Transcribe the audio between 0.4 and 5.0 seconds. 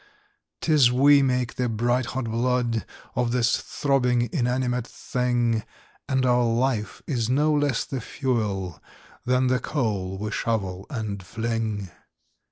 "'Tis we make the bright hot blood Of this throbbing inanimate